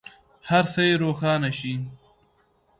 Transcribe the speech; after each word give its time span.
هر 0.49 0.63
څه 0.73 0.81
یې 0.87 0.93
روښانه 1.03 1.49
شي. 1.59 1.73